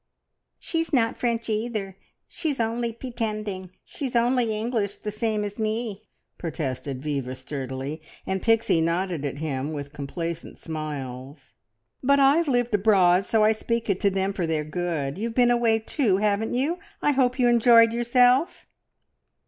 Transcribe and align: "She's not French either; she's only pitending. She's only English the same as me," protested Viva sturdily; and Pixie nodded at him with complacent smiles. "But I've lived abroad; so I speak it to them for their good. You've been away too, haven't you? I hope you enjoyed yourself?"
"She's 0.57 0.91
not 0.91 1.19
French 1.19 1.47
either; 1.47 1.95
she's 2.27 2.59
only 2.59 2.91
pitending. 2.91 3.69
She's 3.85 4.15
only 4.15 4.51
English 4.57 4.95
the 4.95 5.11
same 5.11 5.43
as 5.43 5.59
me," 5.59 6.07
protested 6.39 7.03
Viva 7.03 7.35
sturdily; 7.35 8.01
and 8.25 8.41
Pixie 8.41 8.81
nodded 8.81 9.25
at 9.25 9.37
him 9.37 9.73
with 9.73 9.93
complacent 9.93 10.57
smiles. 10.57 11.53
"But 12.01 12.19
I've 12.19 12.47
lived 12.47 12.73
abroad; 12.73 13.25
so 13.25 13.43
I 13.43 13.51
speak 13.51 13.91
it 13.91 13.99
to 14.01 14.09
them 14.09 14.33
for 14.33 14.47
their 14.47 14.63
good. 14.63 15.19
You've 15.19 15.35
been 15.35 15.51
away 15.51 15.77
too, 15.77 16.17
haven't 16.17 16.55
you? 16.55 16.79
I 17.03 17.11
hope 17.11 17.37
you 17.37 17.47
enjoyed 17.47 17.93
yourself?" 17.93 18.65